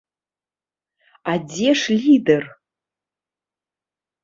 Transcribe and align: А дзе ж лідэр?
А 1.33 1.35
дзе 1.51 1.69
ж 1.83 1.99
лідэр? 2.03 2.43